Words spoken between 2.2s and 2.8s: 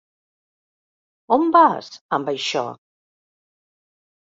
això?